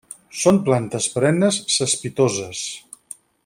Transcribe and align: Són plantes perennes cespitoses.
Són 0.43 0.57
plantes 0.69 1.09
perennes 1.17 1.59
cespitoses. 1.75 2.67